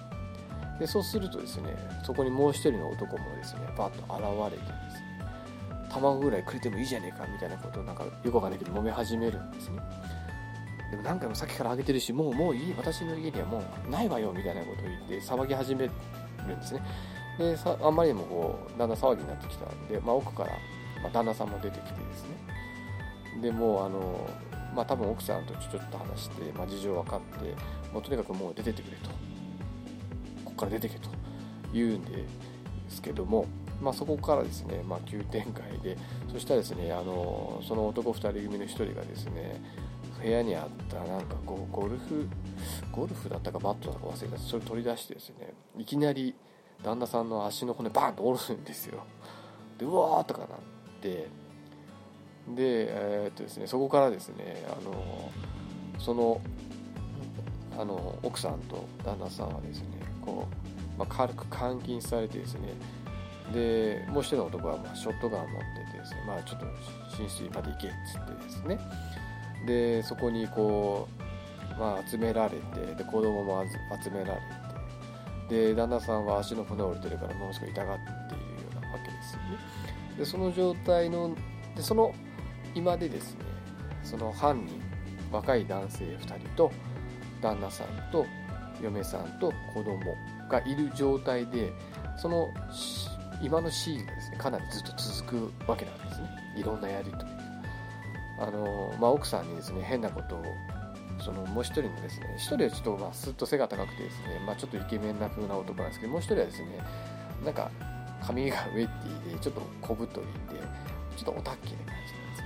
[0.80, 3.98] でそうするとですねそこにもう一人の男もですねパッと
[4.48, 5.11] 現れてですね
[5.92, 9.80] 卵ぐらいくれてもいいじゃねえかみたいなことをなんかよくわかんないけど揉め始めるんですね。
[10.90, 15.90] でも何回もさっきからあげてるしもうもういい私の家にはもうないわよみたいなことを言って騒ぎ始める
[16.44, 16.82] んですね。
[17.38, 20.50] でさあんまりにもこうだんだん騒ぎになってきたんで、まあ、奥から、
[21.02, 23.40] ま、旦那さんも出てきてですね。
[23.40, 24.28] でもうあの
[24.74, 27.54] まあ多分奥さんとちょっと話して、まあ、事情分かって
[27.92, 29.10] もうとにかくもう出てってくれと。
[30.44, 31.08] ここから出てけと
[31.72, 32.26] 言うんで
[32.88, 33.46] すけども
[33.82, 35.98] まあ、そこからですね、まあ、急展開で
[36.32, 39.60] そしたらですねあのその男2人組の1人がですね
[40.22, 42.28] 部屋にあったなんかゴゴルフ
[42.92, 46.34] ゴルフだったかバットだか忘れたそれ取り出してですねいきなり
[46.82, 49.04] 旦那さんの足の骨バーンと折るんですよ。
[49.78, 50.48] でうわーとかなっ
[51.00, 51.28] て
[52.48, 55.30] でえー、っとですねそこからですねあの
[55.98, 56.40] その
[57.78, 59.86] あの奥さんと旦那さんはですね
[60.20, 60.46] こ
[60.96, 62.74] う、まあ、軽く監禁されてですね
[63.52, 66.66] でもう一人の男はまあショットガンを持っててですね、まあ、ちょっと
[67.16, 68.78] 浸水まで行けっつってですね。
[69.66, 71.08] でそこにこ
[71.76, 73.64] う、まあ、集められてで子供も
[74.02, 74.62] 集められて。
[75.48, 79.58] で旦那さんは足の骨折れてるからものすごい痛がっているようなわけですよね。
[80.16, 81.34] でその状態の
[81.76, 82.14] でその
[82.74, 83.40] 今でですね
[84.02, 84.80] その犯人
[85.30, 86.72] 若い男性2人と
[87.42, 88.26] 旦那さんと
[88.82, 89.98] 嫁さんと子供
[90.50, 91.72] がいる状態で
[92.16, 92.48] その
[93.42, 96.28] 今のシーンがですねかなりずっと続くわけなんですね。
[96.56, 97.24] いろんなやりとり
[98.38, 100.44] あの、まあ、奥さんにですね変なことを
[101.18, 106.78] そのもう一人のですね一人はちょっとまあスッと背が高くてですね、まあ、ちょっとイケメンな風な男なんですけどもう一人はですね
[107.44, 107.70] なんか
[108.20, 110.26] 髪がウェッティでちょっと小太り
[110.56, 110.62] で
[111.16, 112.36] ちょっとオタッキーな感じなんで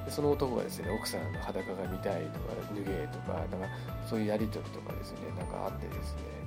[0.00, 3.68] すでその男がですね奥さんの裸が見たいとか脱げとかなんか
[4.08, 6.43] そういうやり取りとかですねなんかあってですね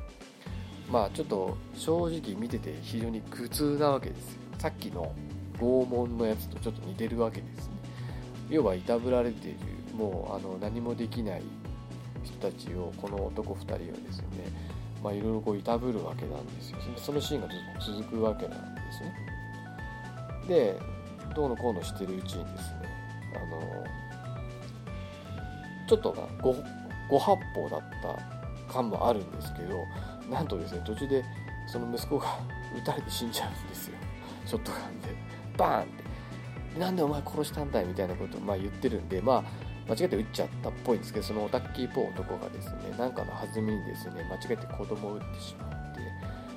[0.89, 4.39] まあちょっと正直見てて非常に苦痛なわけですよ。
[4.57, 5.13] さっきの
[5.59, 7.73] 拷問のやつとちょっと似てるわけですね。
[8.49, 9.57] 要はいたぶられている
[9.95, 11.43] もうあの何もできない
[12.23, 14.27] 人たちをこの男2人はですね。
[15.03, 16.77] まあいろいろこういたぶるわけなんですよ。
[16.95, 19.13] そのシーンがずっと続くわけなんですね。
[20.47, 20.79] で
[21.35, 22.87] どうのこうのしてるうちにですね
[23.35, 23.83] あの
[25.87, 26.55] ちょっとなご
[27.09, 27.81] ご発砲だっ
[28.67, 29.85] た感もあるんですけど
[30.29, 31.23] なんとですね途中で
[31.67, 32.39] その息子が
[32.77, 33.95] 撃たれて死んじゃうんですよ。
[34.45, 35.09] ショットガンで
[35.57, 35.85] バーンっ
[36.73, 36.79] て。
[36.79, 39.43] なんでお前殺したんだいみたいなことをまあ言ってるんでまあ
[39.89, 45.95] 間違えて撃っちゃったっぽいんですけどそのオタッキーっぽい男がですね何かの弾みにですね間違えて子供を撃ってしまっ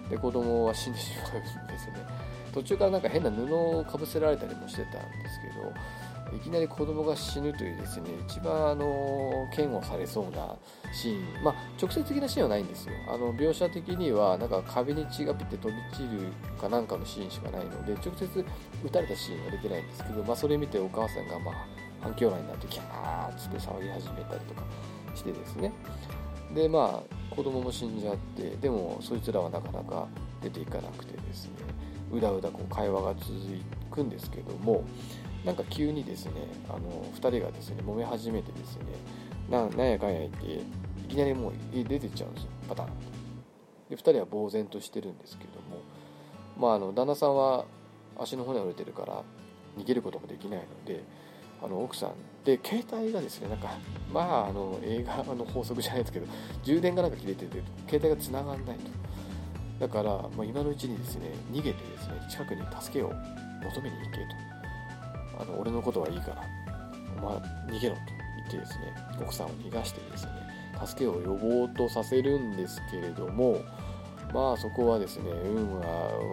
[0.08, 1.94] てで子供は死んでしまうんですね。
[2.52, 5.72] 途中からなんか変な布をかぶせられたりもしてたんですけど
[6.36, 10.56] いきなり子供が死ぬというですね一番あの嫌悪されそうな
[10.92, 11.44] シーン。
[11.44, 12.92] まあ直接的なシーンはないんですよ。
[13.08, 18.26] あの描写的にはなんか壁に血がピッて飛び散るかなんかのシーンしかないので直接
[18.84, 21.54] 撃たれたシーンは出てないんですけど、まあ、それ見てお母さんがまあ
[22.00, 24.62] 反響来になってキャーッつって騒ぎ始めたりとか
[25.14, 25.72] してですね。
[26.54, 30.08] でまあ子供も死んじゃってでもそいつらはなかなか
[30.42, 31.52] 出ていかなくてですね
[32.12, 33.30] うだうだこう会話が続
[33.90, 34.82] くんですけども
[35.44, 36.32] なんか急にですね
[36.68, 38.84] あの2人がですね揉め始めてですね
[39.48, 42.90] ななんやかんや言っていきなりもう家出てっちゃうんですよパターン。
[43.88, 45.82] で2人は呆然としてるんですけども
[46.58, 47.64] まああの旦那さんは
[48.18, 49.24] 足の骨折れてるから
[49.76, 51.02] 逃げることもできないので
[51.62, 52.12] あの奥さん
[52.44, 53.70] で携帯がですねなんか
[54.12, 56.26] まああの映画の法則じゃないですけど
[56.62, 59.00] 充電がなんか切れてて携帯が繋がんないと。
[59.80, 64.49] だから、まあ、今のうちにですね逃げてですね近くに助けを求めに行けと。
[65.40, 66.42] あの俺のことはいいから
[67.22, 68.00] お前逃げろと
[68.36, 70.32] 言ってですね奥さんを逃がしてですね
[70.84, 73.58] 助けを呼ぼうとさせるんですけれども
[74.32, 75.86] まあそこはですね運が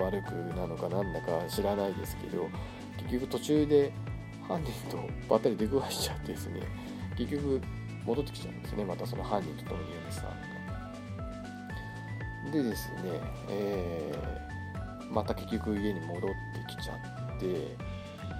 [0.06, 2.50] 悪くなのかなんだか知らないですけど
[2.98, 3.94] 結局途中で
[4.48, 4.98] 犯人と
[5.30, 6.62] ばったり出くわしちゃってですね
[7.18, 7.62] 結局
[8.06, 10.58] 戻ってきちゃうんですねまたその犯人と共に嫁さんが。
[12.52, 16.28] でですね、えー、また結局家に戻って
[16.70, 17.76] きちゃって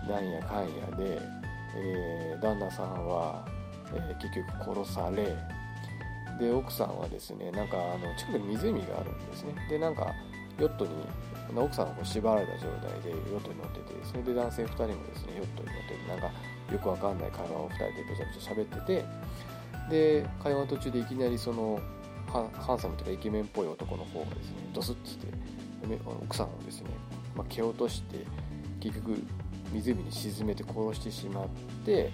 [0.08, 0.68] なんやかんや
[0.98, 1.22] で、
[1.76, 3.46] えー、旦那さんは、
[3.94, 5.36] えー、結局殺され
[6.40, 9.56] で奥さんはですねなんかあの近くに湖があるんですね。
[9.70, 10.14] でなんか
[10.60, 10.92] ヨットに
[11.56, 14.24] 奥さんがこう縛られた状態でヨットに乗っててですね。
[14.24, 16.32] で男性2人もですねヨットに乗っててなんか
[16.72, 19.06] よくわかんない会話を2人でべちゃべちゃ喋ってて
[19.90, 21.80] で会話の途中でいきなりその
[22.28, 25.28] ハンサムというかイケメンっぽい男の方がですねドスッとして
[26.06, 26.90] 奥さんをですね、
[27.36, 28.26] まあ、蹴落として
[28.80, 29.24] 結局
[29.74, 31.48] 湖に沈めて殺してしまっ
[31.86, 32.12] て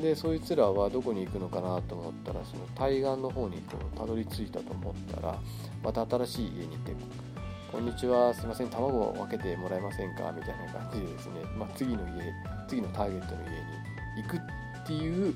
[0.00, 5.38] でそいつらはどこに行くのかなと思ったらその対岸の方にこうたどり着いたと思ったら
[5.82, 6.92] また新しい家に行って
[7.72, 12.32] 「こんにちはすいません卵を分けてもらえませんか?」みたいな感じでですね、まあ、次の家
[12.68, 15.34] 次のターゲットの家に行くっていう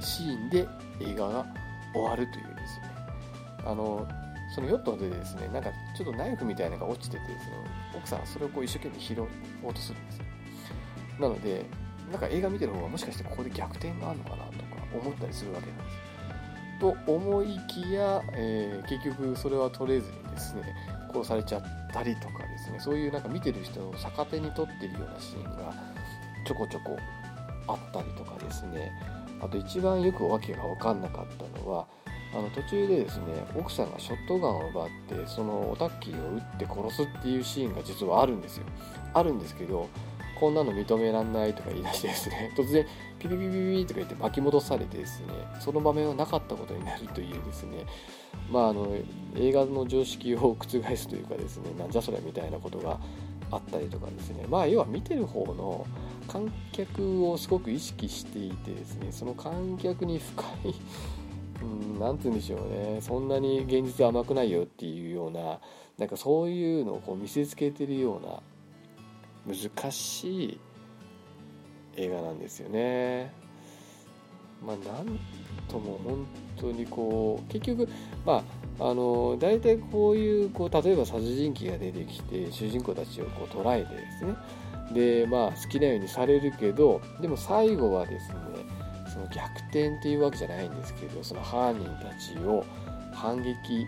[0.00, 0.68] シーンで
[1.00, 1.46] 映画が
[1.92, 2.88] 終わるというですね
[3.64, 4.06] あの
[4.54, 7.52] そのヨットでですねなんかちょっとナイフみたいなのが落ちててですね
[7.96, 9.20] 奥さんはそれをこう一生懸命拾
[9.62, 10.24] おうとするんですよ
[11.20, 11.64] なので
[12.10, 16.08] なんか映画見てる方がもしかしてここで逆転があるのかなとか思ったりするわけなんです。
[16.80, 20.62] と思いきや、えー、結局それは取れずにですね
[21.12, 25.74] 殺されちゃったりとかですねそういうなんか見てる人を逆手に取ってるようなシーンが
[26.46, 26.96] ちょこちょこ
[27.66, 28.92] あったりとかですね
[29.40, 31.86] あと一番よく訳が分かんなかったのは
[32.34, 33.24] あの途中でですね
[33.56, 38.64] 奥さんがショットガンを奪ってそのオタッキーを撃って殺すっていうシーンが実はあるんですよ
[39.14, 39.88] あるんですけど
[40.38, 42.86] こんなの認めらんないとか言い出してですね、 突然
[43.18, 43.50] ピピピピ
[43.82, 45.26] ピとか言って巻き戻されてですね、
[45.60, 47.84] その場面はなかったことになるというですね、
[48.50, 48.88] まああの、
[49.36, 50.56] 映画の常識を覆
[50.96, 52.98] すというかですね、なんじゃそれみたいなことが
[53.50, 55.86] あったりとかですね、まあ要は見てる方の
[56.28, 60.74] 観客をすごく意識していてですね、その観客に深い
[61.60, 65.58] うん、なんて言うんでしょうね、そんなに現実甘くないよっていうような、
[65.98, 68.40] なんかそういうのをこう見せつけてるような
[69.48, 70.60] 難しい
[71.96, 73.32] 映画なんですよね。
[74.64, 75.18] まあ、なん
[75.68, 77.88] とも本当にこう結局
[78.26, 78.42] ま
[78.80, 84.34] ああの大体こういうこう例えば殺人鬼が出てきて主人公たちをこう捉えてですね
[84.92, 88.36] でまあ好きなようにされるけどでも最後はですね
[89.12, 92.64] その逆転っていうわけじゃないんですけどその犯人たちを
[93.12, 93.86] 反撃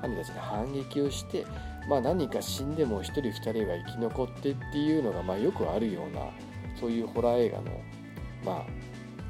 [0.00, 1.46] 犯人たちが反撃をして
[1.88, 6.30] まあ、何か死んでも1人2人が生き残ってっていうのが、まあ、よくあるような
[6.78, 7.80] そういうホラー映画の
[8.44, 8.66] まあ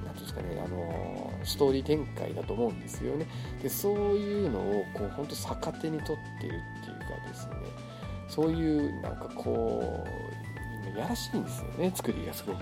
[0.05, 3.27] 何んですかねあのストーリー展開だと思うんですよね。
[3.62, 7.55] でそういうのをこう本当逆手に取ってるっていうかですね。
[8.29, 10.07] そういうなんかこ
[10.95, 12.59] うやらしいんですよね作りがすごく。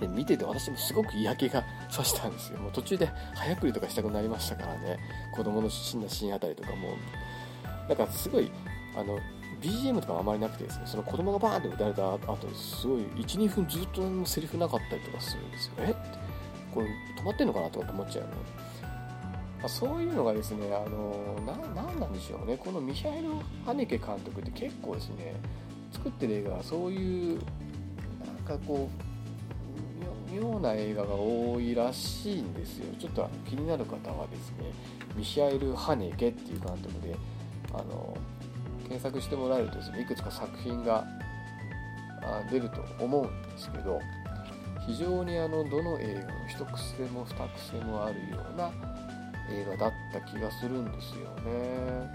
[0.00, 2.58] で見てて私もすごく嫌気がさしたんですよ。
[2.58, 4.98] もう途中で早送りとかしたくなりましたからね。
[5.32, 6.96] 子供の死んだシーンあたりとかも。
[7.88, 8.50] なんかすごい
[8.96, 9.18] あの
[9.60, 15.72] BGM とかあまりなくてですねその子供がバーンって撃たれた後すごい12分ずっとセリフなかったりとかするんですよ。
[15.78, 15.82] え？
[15.84, 15.96] って
[16.74, 16.86] これ
[17.20, 18.30] 止まってんのかなとかって思っちゃうね、
[19.60, 22.56] まあ、そういうのがですねあのななんなんでしょうね。
[22.56, 23.28] このミハイル・
[23.64, 25.34] ハネケ監督って結構ですね
[25.92, 27.38] 作ってる映画はそういう
[28.24, 32.86] なんかこう妙な映画が多いらしいんですよ。
[32.98, 34.72] ちょっと気になる方はですね
[35.14, 37.14] ミシャイル・ハネケっていう監督で
[37.74, 38.16] あの
[38.92, 41.06] 検索してもらえるとですねいくつか作品が
[42.50, 43.98] 出ると思うんですけど
[44.86, 48.70] 非常にあのどの映画も一癖も二癖もあるような
[49.50, 52.12] 映画だった気がするんですよね。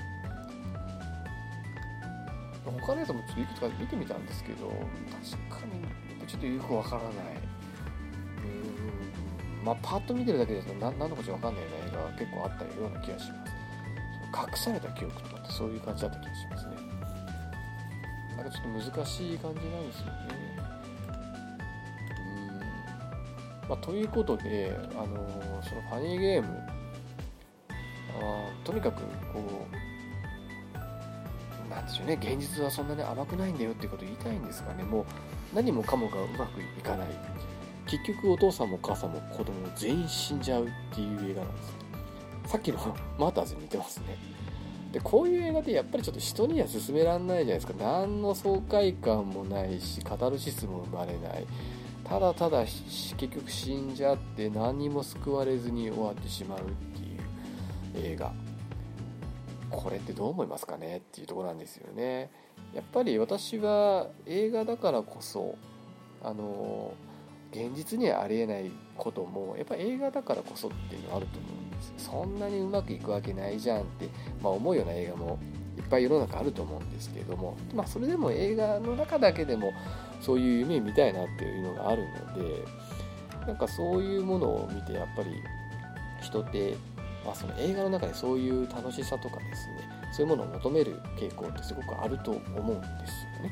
[2.82, 7.14] 他のやつもちょっといくつか見てみたんですけど確かにちょっとよくわからない。
[9.60, 9.66] うん。
[9.66, 13.54] まあパッと見てるだけですと何のこっちゃわかんないような映画が結構あったような気がします。
[14.52, 15.37] 隠された記憶とか。
[15.48, 16.76] ってそういう感じだった気がしますね。
[18.36, 20.12] なんかちょっと難しい感じなんですよね。
[23.62, 23.70] うん。
[23.70, 25.08] まあ、ということで、あの
[25.64, 26.48] そのファニーゲーム。
[28.20, 29.68] あとにかくこ
[31.66, 32.18] うなんでしょうね。
[32.22, 34.84] 現実はそんなに甘くないんだよっていうことを言いたいんですかね。
[34.84, 35.06] もう
[35.56, 37.08] 何もかもがうまくいかない。
[37.88, 41.76] 結局お父さんもお母さんも子供も全員死んじゃうっていう映画なんです
[42.48, 42.78] さっきの
[43.18, 44.37] マーターズに似てますね。
[44.92, 47.74] でこういう映画ってやっぱりちょっと人には勧められないじゃないですか。
[47.80, 51.46] 何の爽快感もないしカタルシスも生まれない。
[52.04, 58.32] ただただ結局死んじゃって何も救われずに終わってしまうっていう映画。
[59.70, 62.32] これってどう思いますかねっていうとこなんですよね。
[62.74, 65.56] やっぱり私は映画だからこそ
[66.24, 66.94] あの
[67.52, 71.67] 現実にはありえないこともやっぱ映画だからこそっていうのはあると思うんです
[71.98, 74.10] そんなにうまくいくわけないじゃんって、
[74.42, 75.40] まあ、思うような映画も
[75.78, 79.72] いっぱい世の中あると思うんですけれども、まあ、それでも映画の中だけでも
[80.22, 82.04] そういう夢見たいなっていうのがある
[82.36, 82.64] ので
[83.46, 85.30] なんかそういうものを見てやっぱり
[86.22, 86.76] 人って、
[87.26, 92.42] まあ、その映画の中でそういう楽しさとかですねそういうものを求める傾向ってすごくあると思
[92.74, 93.52] うんですよね。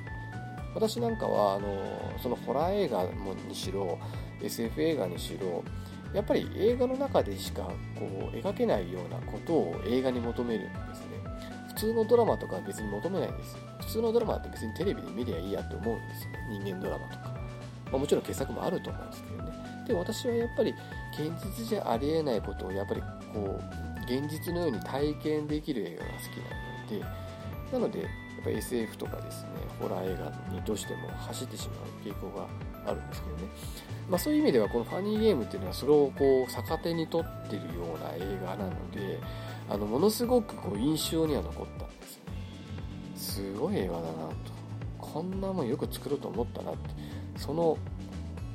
[0.73, 3.05] 私なんかはあのそのホラー映画
[3.47, 3.97] にしろ
[4.41, 5.63] SF 映画にしろ
[6.16, 7.63] やっぱり映画の中でしか
[7.99, 11.05] こう描けないようなことを映画に求めるんですね。
[11.68, 16.30] 普通のドラマとかは別に求めないんです普通のドラマって別にテレビで見りゃいいやって思うんですよ。
[16.49, 17.36] 人間ドラマとか、
[17.91, 19.51] まあ、もちろん傑作もあると思うんですけどね。
[19.88, 20.74] で私はやっぱり
[21.13, 23.01] 現実じゃありえないことをやっぱり
[23.34, 27.26] こう現実のように体験できる映画が好きなので。
[27.72, 28.09] なのでやっ
[28.43, 29.49] ぱ SF とかですね
[29.80, 32.47] ホラー映画にどうしても走ってしまう傾向が
[32.86, 33.44] あるんですけどね、
[34.10, 39.20] まあ、そういう意味ではこのファニーゲームっていうのはそれをこう逆手に取ってるような映画なので
[39.70, 41.86] あのものすごくこう印象には残った。
[41.86, 42.24] んですね
[43.16, 44.36] すごい映画だなと。
[45.00, 46.80] こんなもんよく作ろうと思ったなって。
[47.38, 47.78] その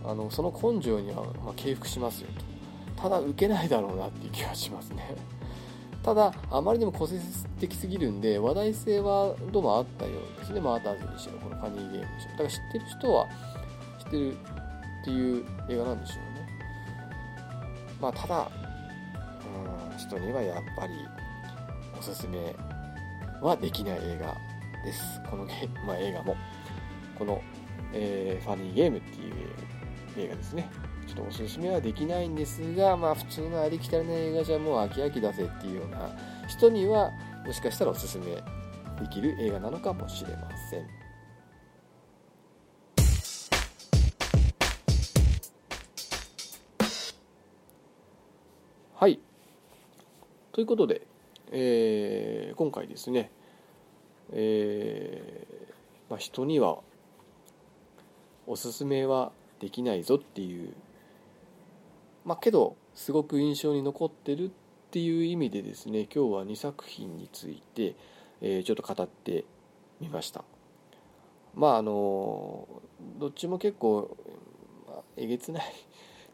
[0.05, 2.29] あのその根性にはま敬服しますよ
[2.97, 3.03] と。
[3.03, 5.17] ただ受けないだろうなっていう気がしますね。
[6.03, 7.19] ただあまりにも個性
[7.59, 10.61] 的すぎるんで話題性はどうもあったようですね。
[10.61, 12.31] マーターズにしろこのファニーゲームにしろ。
[12.33, 13.27] だから知ってる人は
[14.11, 16.47] ってるっていう映画なんでしょうね。
[18.01, 18.51] まあただ
[19.93, 20.95] うん人にはやっぱり
[21.99, 22.55] おすすめ
[23.41, 24.37] はできない映画
[24.85, 25.21] です。
[25.31, 26.37] このゲ、 まあ、映画も。
[27.19, 27.43] この、
[27.93, 29.35] えー、ファニーゲームっていう
[30.17, 30.69] 映画ですね。
[31.07, 36.11] ちょっとおすすめはできないんですが、まあ普通のありきたりな映画じゃもう飽き飽きだぜっていうような
[36.49, 37.11] 人には
[37.45, 41.00] もしかしたらおすすめできる映画なのかもしれません。
[49.01, 49.19] はい。
[50.53, 51.07] ということで、
[51.53, 53.31] えー、今回ですね、
[54.31, 55.73] えー
[56.11, 56.81] まあ、人には
[58.47, 60.75] おすすめはできないぞっていう
[62.27, 64.51] まあ、けどすごく印象に残ってるっ
[64.91, 67.97] ていう意味でですね今日は2作品について、
[68.43, 69.47] えー、ちょっと語って
[69.99, 70.45] みました
[71.55, 72.69] まああの
[73.19, 74.15] どっちも結構、
[75.17, 75.65] えげつない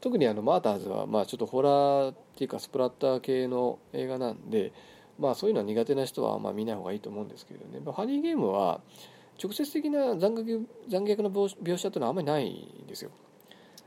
[0.00, 4.72] 特にあのマーターズはまあちょっとホラーっていうかスプラッター系の映画なんで
[5.18, 8.80] まあそういうのは苦手な人はあんま見ない方がいいと思うんですけどね、まあ、ハニーゲームは
[9.42, 13.10] 直接的な残虐残虐な描写っていうのはあんまりないんですよ。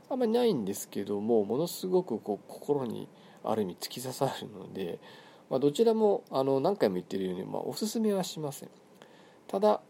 [0.08, 3.08] あんまりないんですけどもものすごくこう心に
[3.44, 4.98] ある意味突き刺さるので、
[5.48, 8.70] まあ、どちらもあの何回も言ってるように、まあ、おすすめはしません。
[9.46, 9.80] ただ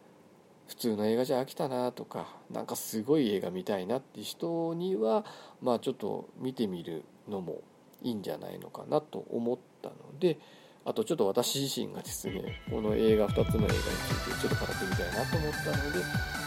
[0.71, 5.25] 普通の映画じゃ飽きたなとかなんかすごい映画見たいなって人には
[5.61, 7.62] まあちょっと見てみるのも
[8.03, 10.39] いいんじゃないのかなと思ったので
[10.85, 16.05] あとちょっと私自身がですねこの映画2つの映画についてちょっと語ってみたいなと思ったので、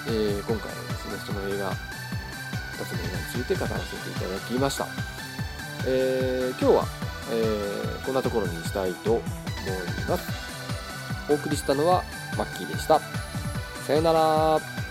[0.07, 1.77] えー、今回はですねその映画2
[2.85, 4.87] つの映画について語らせていただきました、
[5.85, 6.85] えー、今日は、
[7.29, 9.23] えー、こんなところにしたいと思い
[10.07, 10.31] ます。
[11.29, 12.03] お送りしたのは
[12.37, 13.32] マッキーでした。
[13.83, 14.82] さよなら。